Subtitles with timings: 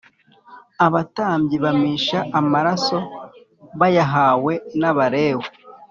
[0.85, 2.97] abatambyi bamisha amaraso
[3.79, 5.47] bayahawe n Abalewi